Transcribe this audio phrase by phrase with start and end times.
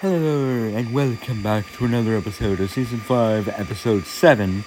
[0.00, 4.62] Hello, and welcome back to another episode of Season 5, Episode 7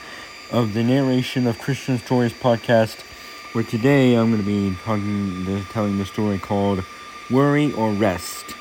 [0.49, 3.01] of the Narration of Christian Stories podcast,
[3.53, 6.83] where today I'm going to be talking, telling the story called
[7.29, 8.55] Worry or Rest.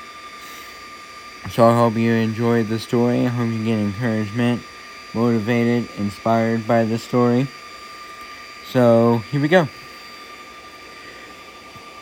[1.49, 3.25] So I hope you enjoyed the story.
[3.25, 4.61] I hope you get encouragement,
[5.15, 7.47] motivated, inspired by the story.
[8.67, 9.67] So here we go.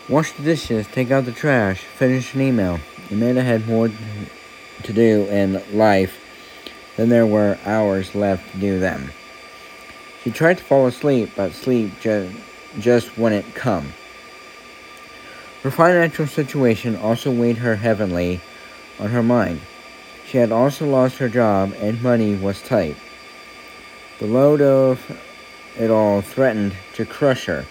[0.10, 2.82] Wash the dishes, take out the trash, finish an email.
[3.10, 3.90] Amanda had more
[4.88, 6.20] to do in life
[6.96, 9.12] than there were hours left to do them.
[10.24, 12.32] She tried to fall asleep, but sleep ju-
[12.80, 13.94] just wouldn't come.
[15.64, 18.42] Her financial situation also weighed her heavily
[19.00, 19.62] on her mind.
[20.26, 22.98] She had also lost her job, and money was tight.
[24.20, 25.00] The load of
[25.78, 27.66] it all threatened to crush her.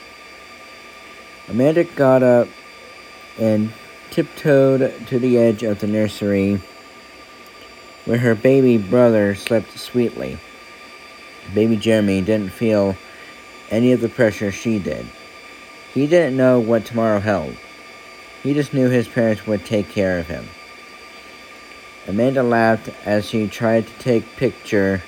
[1.48, 2.48] Amanda got up
[3.38, 3.72] and
[4.10, 6.60] tiptoed to the edge of the nursery
[8.06, 10.38] where her baby brother slept sweetly.
[11.54, 12.96] Baby Jeremy didn't feel
[13.70, 15.06] any of the pressure she did.
[15.92, 17.56] He didn't know what tomorrow held.
[18.42, 20.46] He just knew his parents would take care of him.
[22.06, 25.02] Amanda laughed as she tried to take picture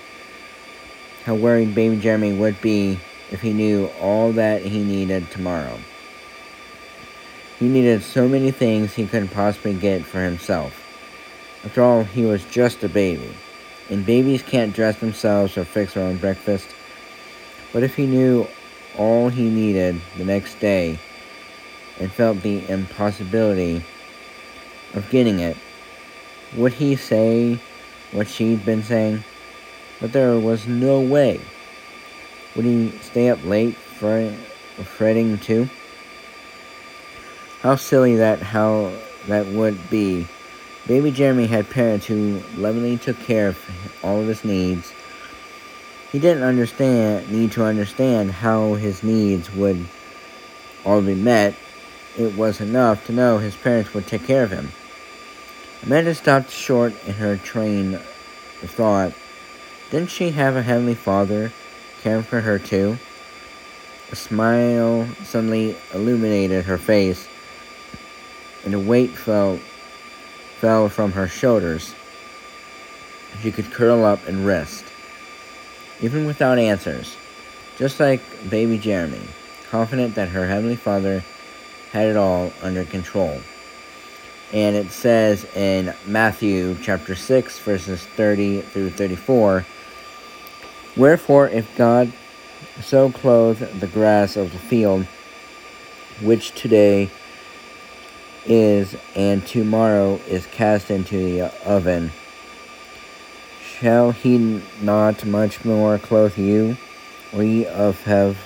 [1.24, 2.98] how worried baby Jeremy would be
[3.30, 5.78] if he knew all that he needed tomorrow.
[7.58, 10.87] He needed so many things he couldn't possibly get for himself.
[11.64, 13.34] After all, he was just a baby,
[13.90, 16.68] and babies can't dress themselves or fix their own breakfast.
[17.72, 18.46] But if he knew
[18.96, 20.98] all he needed the next day
[21.98, 23.84] and felt the impossibility
[24.94, 25.56] of getting it,
[26.56, 27.58] would he say
[28.12, 29.24] what she'd been saying?
[30.00, 31.40] But there was no way.
[32.54, 35.68] Would he stay up late fretting too?
[37.60, 38.92] How silly that how
[39.26, 40.26] that would be
[40.88, 43.58] Baby Jeremy had parents who lovingly took care of
[44.02, 44.90] all of his needs.
[46.10, 49.86] He didn't understand need to understand how his needs would
[50.86, 51.54] all be met.
[52.16, 54.72] It was enough to know his parents would take care of him.
[55.82, 59.12] Amanda stopped short in her train of thought.
[59.90, 61.52] Didn't she have a heavenly father
[62.00, 62.96] caring for her too?
[64.10, 67.28] A smile suddenly illuminated her face,
[68.64, 69.60] and a weight fell
[70.60, 71.94] fell from her shoulders.
[73.42, 74.84] She could curl up and rest,
[76.00, 77.16] even without answers,
[77.76, 78.20] just like
[78.50, 79.22] baby Jeremy,
[79.70, 81.24] confident that her Heavenly Father
[81.92, 83.40] had it all under control.
[84.52, 89.66] And it says in Matthew chapter 6, verses 30 through 34
[90.96, 92.12] Wherefore, if God
[92.82, 95.06] so clothe the grass of the field,
[96.20, 97.10] which today
[98.48, 102.10] is, and tomorrow is cast into the oven.
[103.62, 106.76] Shall he not much more clothe you,
[107.32, 108.36] we of have,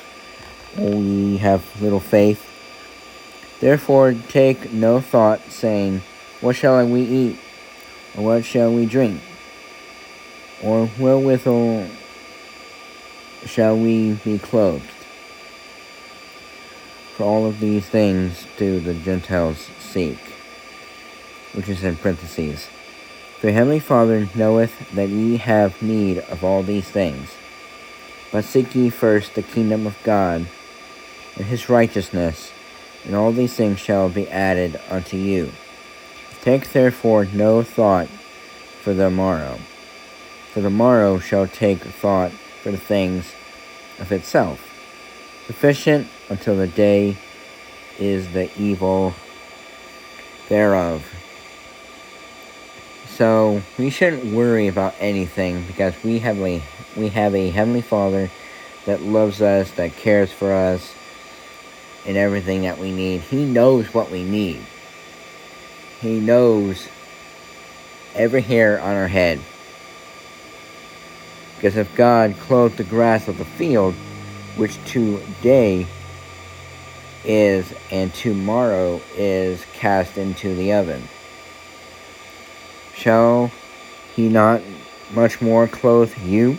[0.76, 2.48] ye have little faith?
[3.60, 6.02] Therefore take no thought, saying,
[6.40, 7.38] What shall we eat?
[8.16, 9.22] Or what shall we drink?
[10.62, 11.86] Or wherewithal
[13.46, 15.01] shall we be clothed?
[17.22, 20.18] All of these things do the Gentiles seek,
[21.52, 22.68] which is in parentheses.
[23.40, 27.30] For heavenly Father knoweth that ye have need of all these things.
[28.32, 30.46] But seek ye first the kingdom of God
[31.36, 32.52] and his righteousness,
[33.04, 35.52] and all these things shall be added unto you.
[36.40, 38.08] Take therefore no thought
[38.82, 39.60] for the morrow,
[40.52, 43.32] for the morrow shall take thought for the things
[44.00, 44.71] of itself.
[45.46, 47.16] Sufficient until the day
[47.98, 49.14] is the evil
[50.48, 51.04] thereof.
[53.06, 56.62] So we shouldn't worry about anything because we have a
[56.96, 58.30] we have a heavenly Father
[58.86, 60.94] that loves us, that cares for us,
[62.06, 63.20] and everything that we need.
[63.20, 64.60] He knows what we need.
[66.00, 66.88] He knows
[68.14, 69.40] every hair on our head.
[71.56, 73.94] Because if God clothed the grass of the field,
[74.56, 75.86] which today
[77.24, 81.08] is and tomorrow is cast into the oven.
[82.94, 83.50] Shall
[84.14, 84.60] he not
[85.12, 86.58] much more clothe you?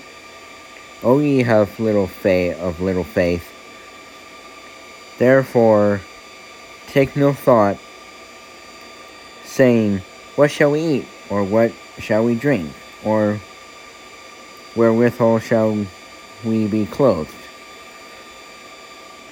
[1.04, 3.50] O ye have little faith of little faith.
[5.18, 6.02] Therefore
[6.88, 7.78] take no thought,
[9.44, 10.02] saying,
[10.36, 11.08] What shall we eat?
[11.30, 12.72] Or what shall we drink?
[13.04, 13.40] Or
[14.76, 15.86] wherewithal shall
[16.44, 17.34] we be clothed?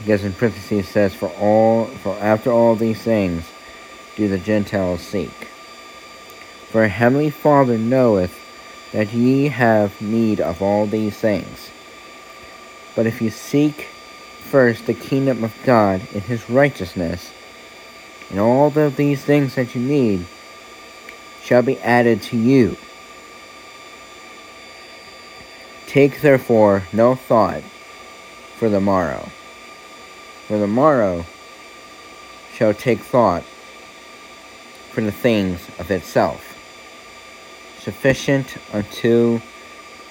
[0.01, 3.45] Because in parentheses it says, For all for after all these things
[4.15, 5.47] do the Gentiles seek.
[6.71, 8.37] For heavenly Father knoweth
[8.91, 11.69] that ye have need of all these things.
[12.95, 13.87] But if you seek
[14.49, 17.31] first the kingdom of God and his righteousness,
[18.29, 20.25] and all of these things that you need
[21.41, 22.77] shall be added to you.
[25.87, 27.63] Take therefore no thought
[28.55, 29.29] for the morrow,
[30.51, 31.25] for the morrow
[32.53, 33.41] shall take thought
[34.91, 36.57] for the things of itself.
[37.79, 39.39] Sufficient unto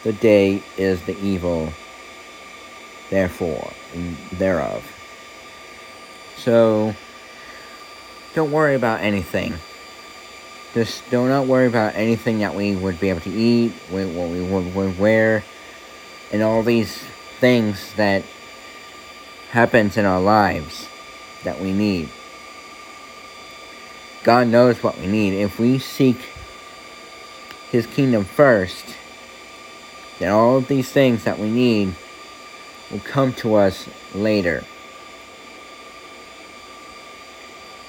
[0.03, 1.71] the day is the evil,
[3.11, 3.71] therefore,
[4.33, 4.83] thereof.
[6.39, 6.95] So,
[8.35, 9.57] don't worry about anything.
[10.73, 14.41] Just do not worry about anything that we would be able to eat, what we
[14.41, 15.45] would wear,
[16.33, 16.97] and all these
[17.41, 18.25] things that
[19.51, 20.89] happens in our lives
[21.43, 22.09] that we need.
[24.23, 25.33] God knows what we need.
[25.35, 26.19] If we seek
[27.71, 28.97] His kingdom first,
[30.19, 31.95] then all of these things that we need
[32.91, 34.63] will come to us later.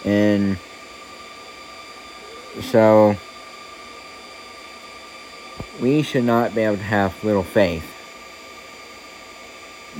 [0.03, 0.57] And
[2.59, 3.15] so
[5.79, 8.00] we should not be able to have little faith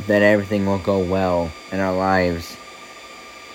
[0.07, 2.57] that everything will go well in our lives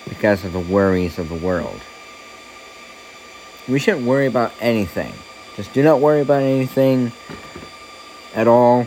[0.08, 1.80] because of the worries of the world.
[3.68, 5.12] We shouldn't worry about anything.
[5.56, 7.12] Just do not worry about anything
[8.34, 8.86] at all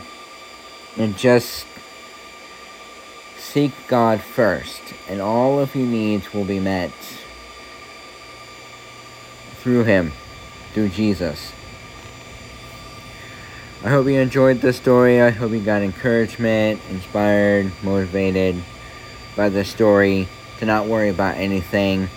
[0.96, 1.66] and just
[3.36, 6.92] seek God first, and all of your needs will be met
[9.58, 10.12] through Him,
[10.72, 11.52] through Jesus.
[13.82, 15.22] I hope you enjoyed this story.
[15.22, 18.62] I hope you got encouragement, inspired, motivated
[19.34, 20.28] by the story
[20.58, 22.10] to not worry about anything.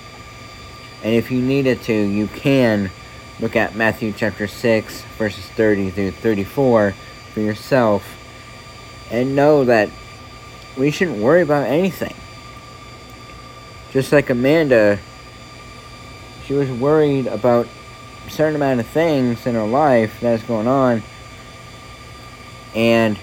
[1.04, 2.92] And if you needed to, you can
[3.40, 6.96] look at Matthew chapter 6, verses 30 through 34
[7.34, 8.04] for yourself
[9.10, 9.90] and know that
[10.78, 12.16] we shouldn't worry about anything.
[13.94, 15.00] Just like Amanda
[16.46, 17.68] she was worried about
[18.28, 21.02] a certain amount of things in her life that's going on
[22.76, 23.18] and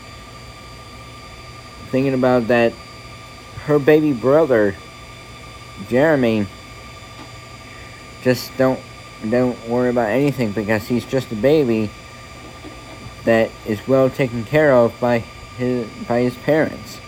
[1.90, 2.72] thinking about that
[3.64, 4.74] her baby brother
[5.88, 6.46] Jeremy
[8.22, 8.80] just don't
[9.28, 11.90] don't worry about anything because he's just a baby
[13.24, 17.00] that is well taken care of by his by his parents.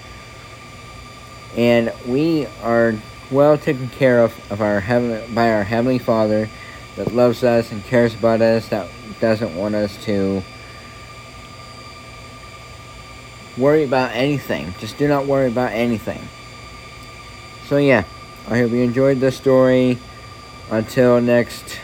[1.56, 2.94] And we are
[3.30, 6.48] well taken care of, of our heaven, by our Heavenly Father
[6.96, 8.88] that loves us and cares about us, that
[9.20, 10.42] doesn't want us to
[13.56, 14.74] worry about anything.
[14.78, 16.22] Just do not worry about anything.
[17.66, 18.04] So, yeah,
[18.48, 19.98] I hope you enjoyed this story.
[20.70, 21.78] Until next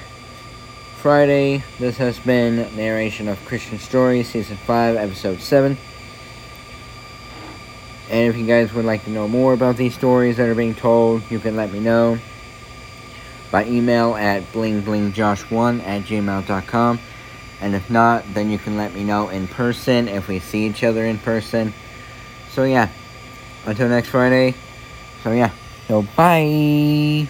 [0.96, 5.76] Friday, this has been Narration of Christian Stories, Season 5, Episode 7.
[8.10, 10.74] And if you guys would like to know more about these stories that are being
[10.74, 12.18] told, you can let me know
[13.50, 16.98] by email at blingblingjosh1 at gmail.com.
[17.60, 20.84] And if not, then you can let me know in person if we see each
[20.84, 21.74] other in person.
[22.50, 22.88] So yeah,
[23.66, 24.54] until next Friday.
[25.22, 25.50] So yeah,
[25.86, 27.28] so bye.